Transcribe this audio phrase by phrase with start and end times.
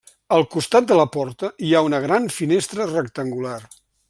[0.37, 3.59] Al costat de la porta hi ha una gran finestra rectangular.